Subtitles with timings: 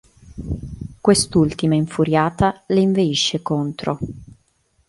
[0.99, 3.99] Quest'ultima, infuriata, le inveisce contro.